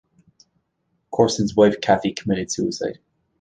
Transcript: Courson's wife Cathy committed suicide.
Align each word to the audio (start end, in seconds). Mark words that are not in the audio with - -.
Courson's 1.11 1.55
wife 1.55 1.79
Cathy 1.79 2.11
committed 2.11 2.51
suicide. 2.51 2.97